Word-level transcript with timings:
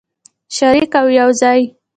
شریک 0.55 0.91
او 1.01 1.07
یوځای. 1.17 1.61